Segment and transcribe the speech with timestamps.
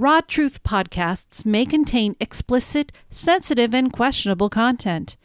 [0.00, 5.16] Raw Truth podcasts may contain explicit, sensitive, and questionable content.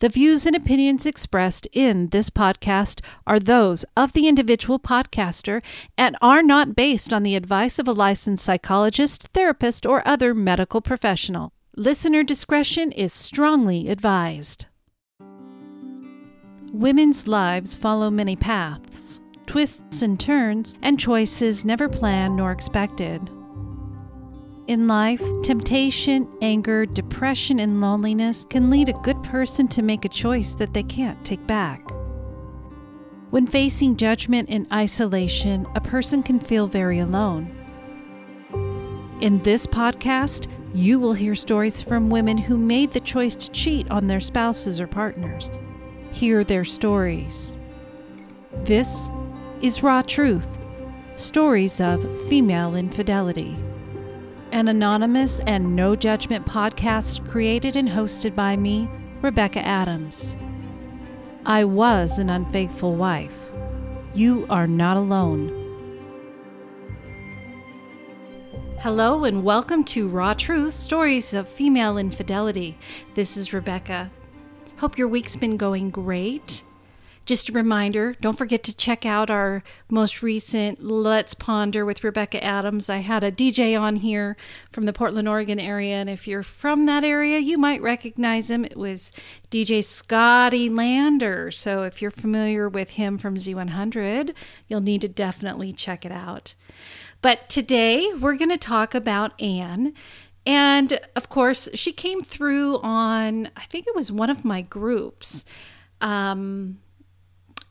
[0.00, 5.60] The views and opinions expressed in this podcast are those of the individual podcaster
[5.98, 10.80] and are not based on the advice of a licensed psychologist, therapist, or other medical
[10.80, 11.52] professional.
[11.76, 14.64] Listener discretion is strongly advised.
[16.72, 23.30] Women's lives follow many paths, twists and turns, and choices never planned nor expected.
[24.68, 30.08] In life, temptation, anger, depression, and loneliness can lead a good person to make a
[30.08, 31.90] choice that they can't take back.
[33.30, 37.50] When facing judgment and isolation, a person can feel very alone.
[39.20, 43.90] In this podcast, you will hear stories from women who made the choice to cheat
[43.90, 45.58] on their spouses or partners.
[46.12, 47.56] Hear their stories.
[48.62, 49.10] This
[49.60, 50.58] is Raw Truth
[51.16, 53.56] Stories of Female Infidelity
[54.52, 58.86] an anonymous and no judgment podcast created and hosted by me,
[59.22, 60.36] Rebecca Adams.
[61.46, 63.50] I was an unfaithful wife.
[64.12, 65.58] You are not alone.
[68.80, 72.76] Hello, and welcome to Raw Truth Stories of Female Infidelity.
[73.14, 74.10] This is Rebecca.
[74.76, 76.62] Hope your week's been going great.
[77.24, 82.42] Just a reminder don't forget to check out our most recent Let's Ponder with Rebecca
[82.42, 82.90] Adams.
[82.90, 84.36] I had a DJ on here
[84.72, 88.64] from the Portland, Oregon area, and if you're from that area, you might recognize him.
[88.64, 89.12] It was
[89.52, 91.52] DJ Scotty Lander.
[91.52, 94.34] So if you're familiar with him from Z100,
[94.66, 96.54] you'll need to definitely check it out.
[97.20, 99.94] But today we're going to talk about Ann.
[100.44, 105.44] And of course, she came through on, I think it was one of my groups.
[106.00, 106.78] Um,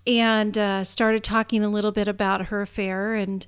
[0.05, 3.13] and uh, started talking a little bit about her affair.
[3.13, 3.45] And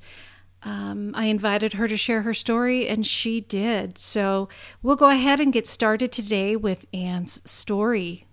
[0.63, 3.97] um, I invited her to share her story, and she did.
[3.97, 4.49] So
[4.81, 8.27] we'll go ahead and get started today with Ann's story.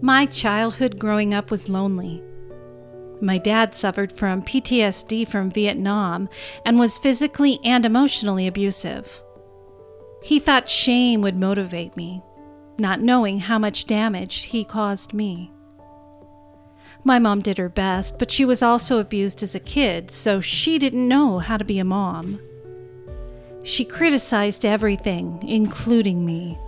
[0.00, 2.22] My childhood growing up was lonely.
[3.20, 6.28] My dad suffered from PTSD from Vietnam
[6.64, 9.22] and was physically and emotionally abusive.
[10.22, 12.22] He thought shame would motivate me
[12.78, 15.52] not knowing how much damage he caused me.
[17.04, 20.78] My mom did her best, but she was also abused as a kid, so she
[20.78, 22.40] didn't know how to be a mom.
[23.62, 26.58] She criticized everything, including me.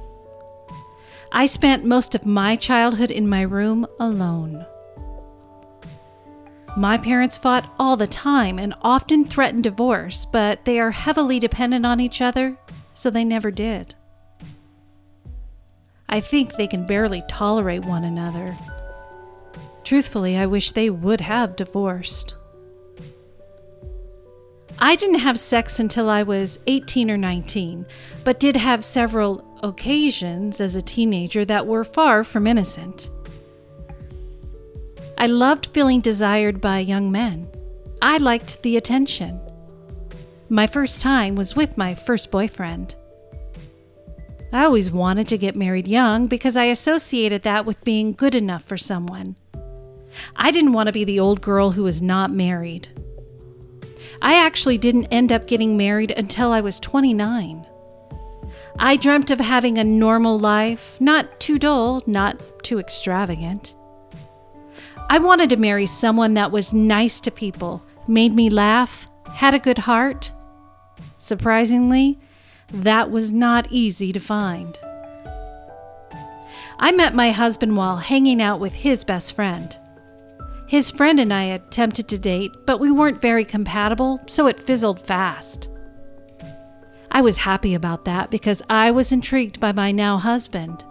[1.33, 4.67] I spent most of my childhood in my room alone.
[6.77, 11.85] My parents fought all the time and often threatened divorce, but they are heavily dependent
[11.85, 12.57] on each other,
[12.95, 13.95] so they never did.
[16.11, 18.57] I think they can barely tolerate one another.
[19.85, 22.35] Truthfully, I wish they would have divorced.
[24.81, 27.87] I didn't have sex until I was 18 or 19,
[28.25, 33.09] but did have several occasions as a teenager that were far from innocent.
[35.17, 37.49] I loved feeling desired by young men.
[38.03, 39.39] I liked the attention.
[40.49, 42.97] My first time was with my first boyfriend.
[44.53, 48.65] I always wanted to get married young because I associated that with being good enough
[48.65, 49.37] for someone.
[50.35, 52.89] I didn't want to be the old girl who was not married.
[54.21, 57.65] I actually didn't end up getting married until I was 29.
[58.79, 63.75] I dreamt of having a normal life, not too dull, not too extravagant.
[65.09, 69.59] I wanted to marry someone that was nice to people, made me laugh, had a
[69.59, 70.33] good heart.
[71.19, 72.19] Surprisingly,
[72.73, 74.79] that was not easy to find.
[76.79, 79.77] I met my husband while hanging out with his best friend.
[80.67, 85.05] His friend and I attempted to date, but we weren't very compatible, so it fizzled
[85.05, 85.69] fast.
[87.11, 90.85] I was happy about that because I was intrigued by my now husband.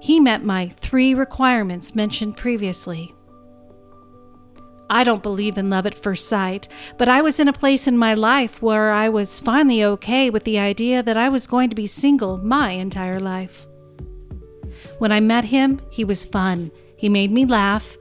[0.00, 3.14] He met my three requirements mentioned previously.
[4.90, 7.98] I don't believe in love at first sight, but I was in a place in
[7.98, 11.76] my life where I was finally okay with the idea that I was going to
[11.76, 13.66] be single my entire life.
[14.98, 16.70] When I met him, he was fun.
[16.96, 17.96] He made me laugh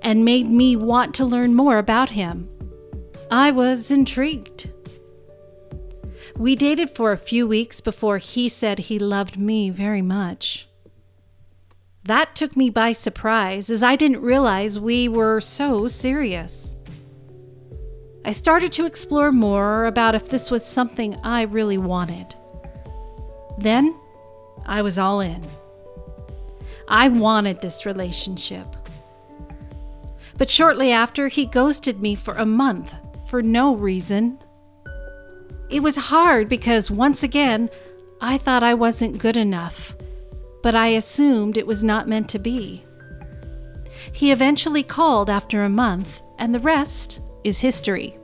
[0.00, 2.48] and made me want to learn more about him.
[3.30, 4.70] I was intrigued.
[6.36, 10.66] We dated for a few weeks before he said he loved me very much.
[12.04, 16.76] That took me by surprise as I didn't realize we were so serious.
[18.24, 22.34] I started to explore more about if this was something I really wanted.
[23.58, 23.94] Then
[24.66, 25.42] I was all in.
[26.88, 28.66] I wanted this relationship.
[30.38, 32.92] But shortly after, he ghosted me for a month
[33.28, 34.38] for no reason.
[35.70, 37.70] It was hard because, once again,
[38.20, 39.94] I thought I wasn't good enough,
[40.62, 42.84] but I assumed it was not meant to be.
[44.12, 48.18] He eventually called after a month, and the rest is history.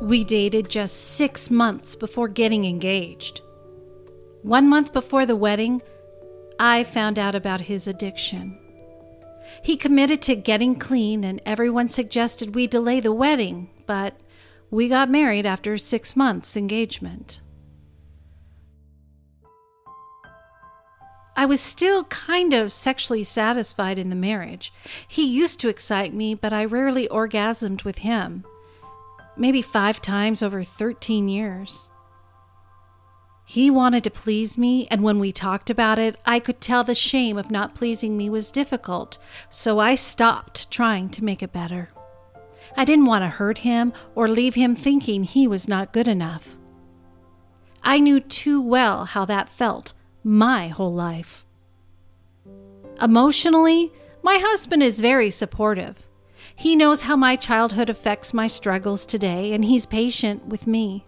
[0.00, 3.42] We dated just six months before getting engaged.
[4.42, 5.82] One month before the wedding,
[6.58, 8.58] I found out about his addiction.
[9.62, 14.14] He committed to getting clean, and everyone suggested we delay the wedding, but
[14.70, 17.40] we got married after six months' engagement.
[21.36, 24.72] I was still kind of sexually satisfied in the marriage.
[25.06, 28.44] He used to excite me, but I rarely orgasmed with him.
[29.36, 31.88] Maybe five times over 13 years.
[33.44, 36.94] He wanted to please me, and when we talked about it, I could tell the
[36.94, 39.18] shame of not pleasing me was difficult,
[39.50, 41.90] so I stopped trying to make it better.
[42.76, 46.56] I didn't want to hurt him or leave him thinking he was not good enough.
[47.82, 49.92] I knew too well how that felt
[50.24, 51.44] my whole life.
[53.00, 53.92] Emotionally,
[54.22, 56.08] my husband is very supportive.
[56.56, 61.06] He knows how my childhood affects my struggles today, and he's patient with me.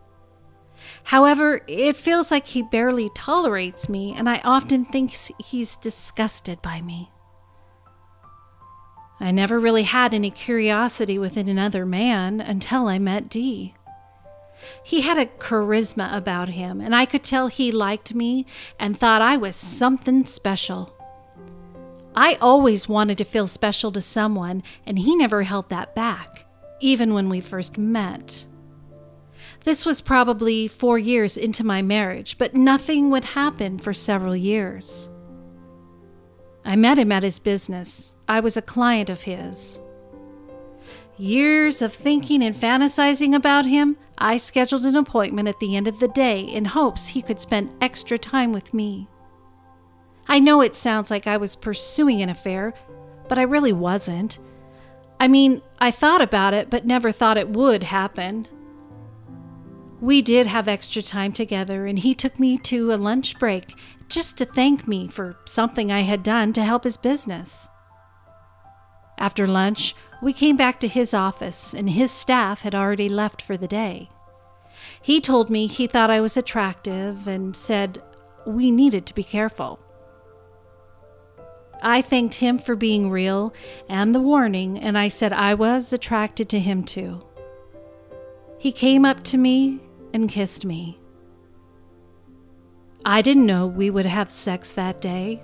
[1.05, 6.81] However, it feels like he barely tolerates me, and I often think he's disgusted by
[6.81, 7.11] me.
[9.19, 13.75] I never really had any curiosity within another man until I met Dee.
[14.83, 18.47] He had a charisma about him, and I could tell he liked me
[18.79, 20.93] and thought I was something special.
[22.15, 26.47] I always wanted to feel special to someone, and he never held that back,
[26.81, 28.47] even when we first met.
[29.65, 35.11] This was probably four years into my marriage, but nothing would happen for several years.
[36.65, 38.17] I met him at his business.
[38.29, 39.81] I was a client of his.
[41.19, 45.99] Years of thinking and fantasizing about him, I scheduled an appointment at the end of
[45.99, 49.09] the day in hopes he could spend extra time with me.
[50.29, 52.75] I know it sounds like I was pursuing an affair,
[53.29, 54.39] but I really wasn't.
[55.19, 58.47] I mean, I thought about it, but never thought it would happen.
[60.01, 63.75] We did have extra time together, and he took me to a lunch break
[64.09, 67.69] just to thank me for something I had done to help his business.
[69.19, 73.57] After lunch, we came back to his office, and his staff had already left for
[73.57, 74.09] the day.
[75.01, 78.03] He told me he thought I was attractive and said
[78.47, 79.81] we needed to be careful.
[81.83, 83.53] I thanked him for being real
[83.89, 87.21] and the warning, and I said I was attracted to him too.
[88.59, 89.81] He came up to me
[90.13, 90.99] and kissed me.
[93.05, 95.43] I didn't know we would have sex that day.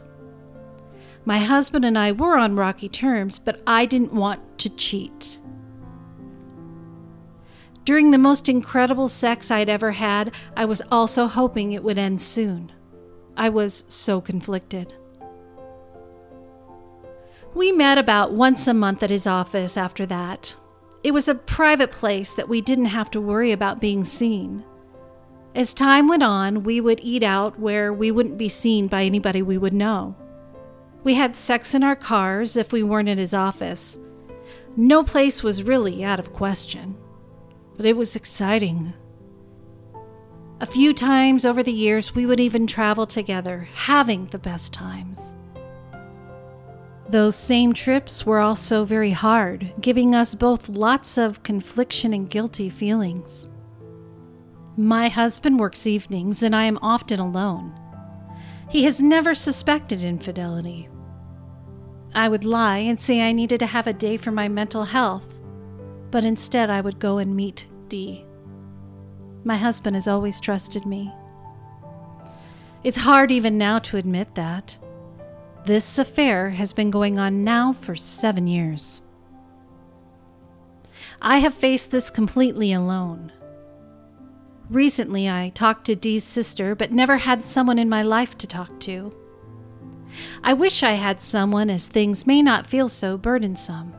[1.25, 5.39] My husband and I were on rocky terms, but I didn't want to cheat.
[7.85, 12.21] During the most incredible sex I'd ever had, I was also hoping it would end
[12.21, 12.73] soon.
[13.37, 14.95] I was so conflicted.
[17.55, 20.55] We met about once a month at his office after that.
[21.05, 24.65] It was a private place that we didn't have to worry about being seen.
[25.55, 29.43] As time went on, we would eat out where we wouldn't be seen by anybody
[29.43, 30.17] we would know.
[31.05, 33.99] We had sex in our cars if we weren't at his office.
[34.77, 36.97] No place was really out of question,
[37.77, 38.95] but it was exciting.
[40.61, 45.35] A few times over the years, we would even travel together, having the best times.
[47.09, 52.71] Those same trips were also very hard, giving us both lots of confliction and guilty
[52.71, 53.51] feelings.
[54.77, 57.79] My husband works evenings and I am often alone.
[58.71, 60.89] He has never suspected infidelity.
[62.15, 65.35] I would lie and say I needed to have a day for my mental health,
[66.11, 68.27] but instead I would go and meet Dee.
[69.45, 71.13] My husband has always trusted me.
[72.85, 74.79] It's hard even now to admit that.
[75.65, 79.01] This affair has been going on now for seven years.
[81.21, 83.33] I have faced this completely alone.
[84.69, 88.81] Recently, I talked to Dee's sister, but never had someone in my life to talk
[88.81, 89.15] to.
[90.43, 93.95] I wish I had someone, as things may not feel so burdensome.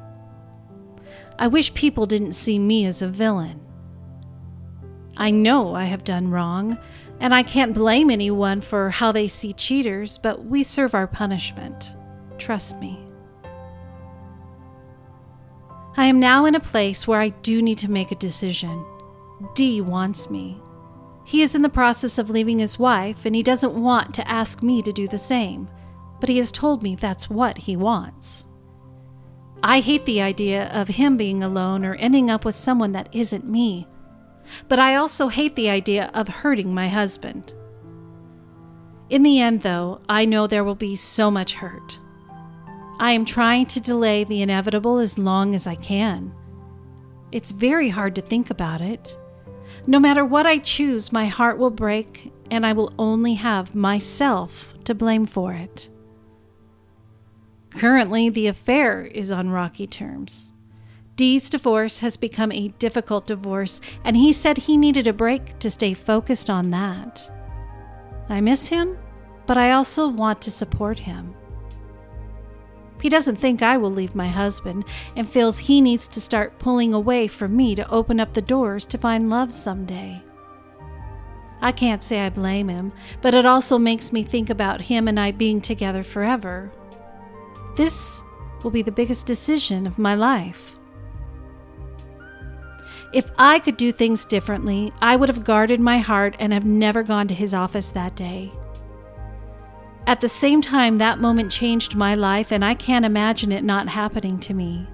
[1.39, 3.59] I wish people didn't see me as a villain.
[5.17, 6.77] I know I have done wrong,
[7.19, 11.91] and I can't blame anyone for how they see cheaters, but we serve our punishment.
[12.37, 12.99] Trust me.
[15.95, 18.83] I am now in a place where I do need to make a decision.
[19.53, 20.59] Dee wants me.
[21.25, 24.63] He is in the process of leaving his wife, and he doesn't want to ask
[24.63, 25.69] me to do the same,
[26.23, 28.45] but he has told me that's what he wants.
[29.61, 33.45] I hate the idea of him being alone or ending up with someone that isn't
[33.45, 33.89] me.
[34.69, 37.53] but I also hate the idea of hurting my husband.
[39.09, 41.99] In the end, though, I know there will be so much hurt.
[42.99, 46.33] I am trying to delay the inevitable as long as I can.
[47.33, 49.17] It's very hard to think about it.
[49.87, 54.73] No matter what I choose, my heart will break, and I will only have myself
[54.85, 55.89] to blame for it.
[57.75, 60.51] Currently, the affair is on rocky terms.
[61.15, 65.69] Dee's divorce has become a difficult divorce, and he said he needed a break to
[65.69, 67.29] stay focused on that.
[68.29, 68.97] I miss him,
[69.45, 71.35] but I also want to support him.
[73.01, 76.93] He doesn't think I will leave my husband and feels he needs to start pulling
[76.93, 80.23] away from me to open up the doors to find love someday.
[81.61, 85.19] I can't say I blame him, but it also makes me think about him and
[85.19, 86.71] I being together forever.
[87.75, 88.23] This
[88.63, 90.75] will be the biggest decision of my life.
[93.13, 97.03] If I could do things differently, I would have guarded my heart and have never
[97.03, 98.51] gone to his office that day.
[100.07, 103.87] At the same time, that moment changed my life, and I can't imagine it not
[103.87, 104.87] happening to me.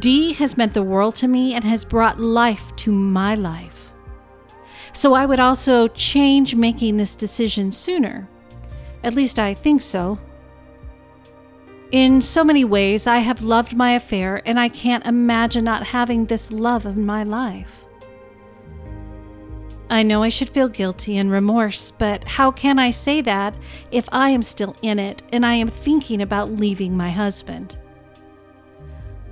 [0.00, 3.92] Dee has meant the world to me and has brought life to my life.
[4.92, 8.28] So I would also change making this decision sooner.
[9.02, 10.18] At least I think so.
[11.94, 16.24] In so many ways, I have loved my affair, and I can't imagine not having
[16.24, 17.84] this love in my life.
[19.88, 23.54] I know I should feel guilty and remorse, but how can I say that
[23.92, 27.78] if I am still in it and I am thinking about leaving my husband?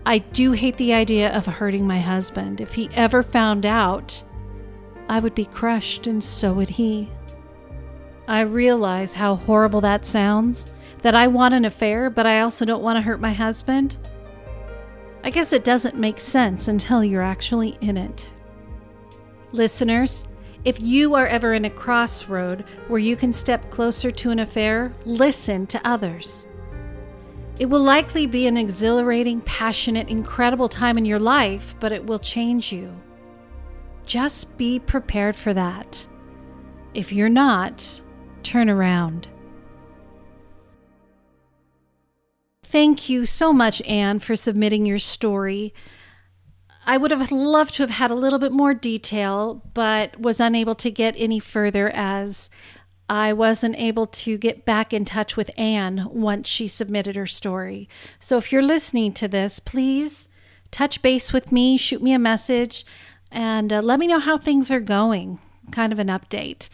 [0.06, 2.60] I do hate the idea of hurting my husband.
[2.60, 4.22] If he ever found out,
[5.08, 7.10] I would be crushed, and so would he.
[8.28, 10.70] I realize how horrible that sounds
[11.02, 13.98] that I want an affair, but I also don't want to hurt my husband.
[15.24, 18.32] I guess it doesn't make sense until you're actually in it.
[19.52, 20.24] Listeners,
[20.64, 24.92] if you are ever in a crossroad where you can step closer to an affair,
[25.04, 26.46] listen to others.
[27.58, 32.18] It will likely be an exhilarating, passionate, incredible time in your life, but it will
[32.18, 32.92] change you.
[34.06, 36.06] Just be prepared for that.
[36.94, 38.00] If you're not,
[38.42, 39.28] turn around.
[42.72, 45.74] Thank you so much, Ann, for submitting your story.
[46.86, 50.74] I would have loved to have had a little bit more detail, but was unable
[50.76, 52.48] to get any further as
[53.10, 57.90] I wasn't able to get back in touch with Ann once she submitted her story.
[58.18, 60.30] So if you're listening to this, please
[60.70, 62.86] touch base with me, shoot me a message,
[63.30, 65.40] and uh, let me know how things are going.
[65.72, 66.70] Kind of an update.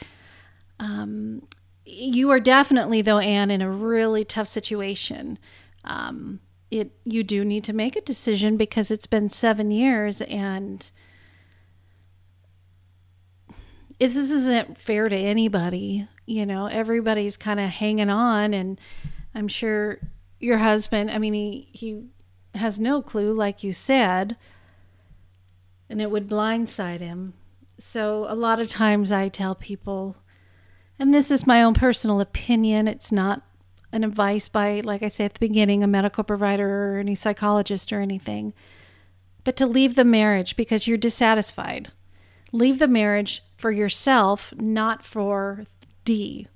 [0.78, 1.48] Um,
[1.84, 5.40] you are definitely, though, Ann, in a really tough situation.
[5.88, 6.40] Um,
[6.71, 10.90] it you do need to make a decision because it's been seven years and
[13.99, 18.78] if this isn't fair to anybody you know everybody's kind of hanging on and
[19.35, 19.99] i'm sure
[20.40, 22.04] your husband i mean he he
[22.54, 24.37] has no clue like you said
[25.88, 27.35] and it would blindside him.
[27.78, 30.16] So a lot of times i tell people
[30.99, 33.42] and this is my own personal opinion it's not
[33.92, 37.92] an advice by, like I said at the beginning, a medical provider or any psychologist
[37.92, 38.52] or anything,
[39.45, 41.90] but to leave the marriage because you're dissatisfied.
[42.52, 45.64] Leave the marriage for yourself, not for
[46.04, 46.49] D.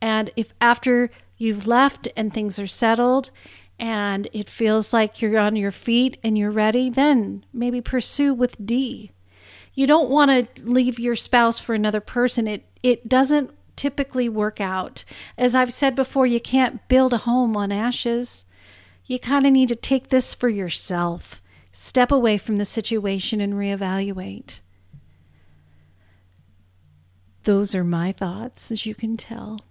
[0.00, 3.30] And if after you've left and things are settled
[3.78, 8.64] and it feels like you're on your feet and you're ready, then maybe pursue with
[8.64, 9.12] D.
[9.74, 12.46] You don't want to leave your spouse for another person.
[12.46, 13.50] It it doesn't
[13.82, 15.04] typically work out.
[15.36, 18.44] As I've said before, you can't build a home on ashes.
[19.06, 21.42] You kind of need to take this for yourself.
[21.72, 24.60] Step away from the situation and reevaluate.
[27.42, 29.62] Those are my thoughts, as you can tell.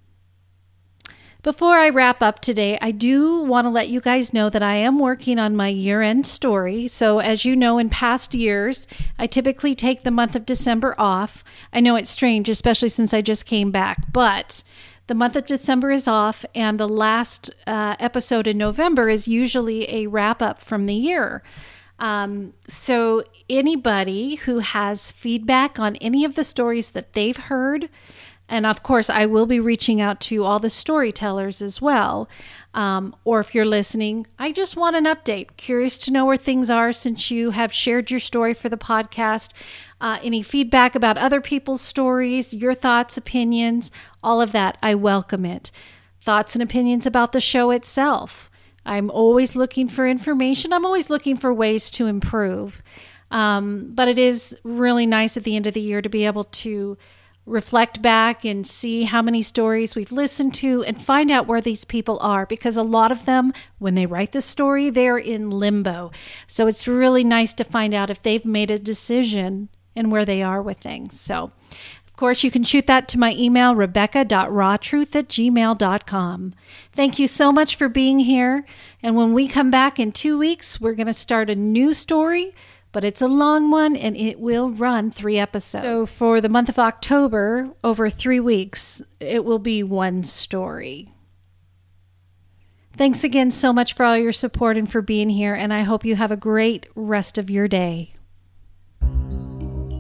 [1.44, 4.76] Before I wrap up today, I do want to let you guys know that I
[4.76, 6.88] am working on my year end story.
[6.88, 11.44] So, as you know, in past years, I typically take the month of December off.
[11.74, 14.62] I know it's strange, especially since I just came back, but
[15.08, 19.92] the month of December is off, and the last uh, episode in November is usually
[19.92, 21.42] a wrap up from the year.
[21.98, 27.90] Um, so, anybody who has feedback on any of the stories that they've heard,
[28.52, 32.28] and of course, I will be reaching out to all the storytellers as well.
[32.74, 35.56] Um, or if you're listening, I just want an update.
[35.56, 39.54] Curious to know where things are since you have shared your story for the podcast.
[40.02, 43.90] Uh, any feedback about other people's stories, your thoughts, opinions,
[44.22, 45.72] all of that, I welcome it.
[46.20, 48.52] Thoughts and opinions about the show itself.
[48.86, 52.84] I'm always looking for information, I'm always looking for ways to improve.
[53.32, 56.44] Um, but it is really nice at the end of the year to be able
[56.44, 56.98] to
[57.46, 61.86] reflect back and see how many stories we've listened to and find out where these
[61.86, 66.12] people are because a lot of them, when they write the story, they're in limbo.
[66.48, 70.42] So it's really nice to find out if they've made a decision and where they
[70.42, 71.20] are with things.
[71.20, 71.52] So,
[72.08, 76.54] of course, you can shoot that to my email, rebecca.rawtruth at gmail.com.
[76.94, 78.64] Thank you so much for being here.
[79.02, 82.54] And when we come back in two weeks, we're going to start a new story
[82.92, 85.84] but it's a long one and it will run three episodes.
[85.84, 91.14] So for the month of October, over three weeks, it will be one story.
[92.98, 96.04] Thanks again so much for all your support and for being here, and I hope
[96.04, 98.14] you have a great rest of your day.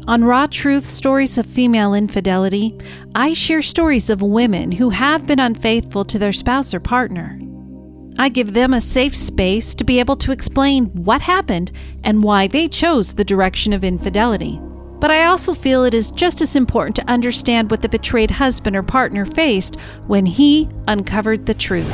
[0.07, 2.77] On Raw Truth Stories of Female Infidelity,
[3.15, 7.39] I share stories of women who have been unfaithful to their spouse or partner.
[8.21, 11.71] I give them a safe space to be able to explain what happened
[12.03, 14.61] and why they chose the direction of infidelity.
[14.99, 18.75] But I also feel it is just as important to understand what the betrayed husband
[18.75, 21.89] or partner faced when he uncovered the truth.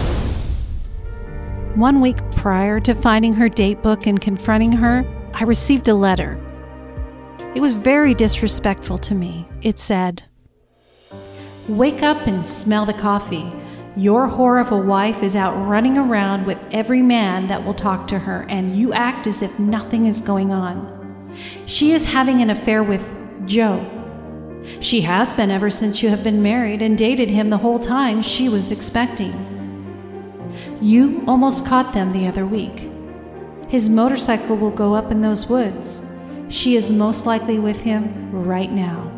[1.76, 6.38] One week prior to finding her date book and confronting her, I received a letter.
[7.56, 9.48] It was very disrespectful to me.
[9.62, 10.24] It said,
[11.70, 13.50] Wake up and smell the coffee.
[13.98, 18.08] Your whore of a wife is out running around with every man that will talk
[18.10, 21.36] to her, and you act as if nothing is going on.
[21.66, 23.04] She is having an affair with
[23.48, 23.84] Joe.
[24.82, 28.22] She has been ever since you have been married and dated him the whole time
[28.22, 29.34] she was expecting.
[30.80, 32.92] You almost caught them the other week.
[33.68, 36.08] His motorcycle will go up in those woods.
[36.50, 39.17] She is most likely with him right now.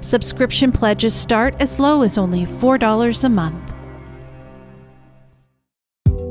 [0.01, 3.75] Subscription pledges start as low as only $4 a month.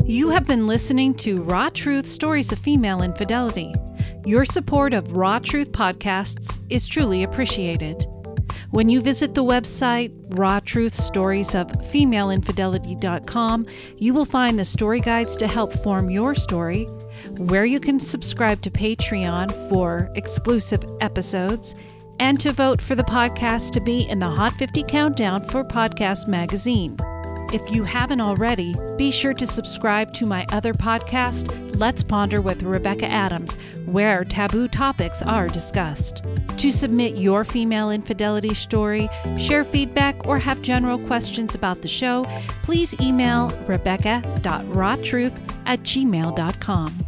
[0.04, 3.72] You have been listening to Raw Truth Stories of Female Infidelity.
[4.28, 8.06] Your support of Raw Truth podcasts is truly appreciated.
[8.72, 10.60] When you visit the website Raw
[13.98, 16.84] you will find the story guides to help form your story,
[17.38, 21.74] where you can subscribe to Patreon for exclusive episodes,
[22.20, 26.28] and to vote for the podcast to be in the Hot 50 Countdown for Podcast
[26.28, 26.98] Magazine.
[27.54, 32.62] If you haven't already, be sure to subscribe to my other podcast, Let's Ponder with
[32.62, 33.56] Rebecca Adams,
[33.86, 36.24] where taboo topics are discussed.
[36.58, 42.26] To submit your female infidelity story, share feedback, or have general questions about the show,
[42.64, 47.06] please email rebecca.rawtruth at gmail.com.